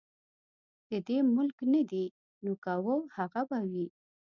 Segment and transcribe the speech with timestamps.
[0.89, 2.05] د دې ملک نه دي
[2.43, 3.87] نو که وه هغه به وي.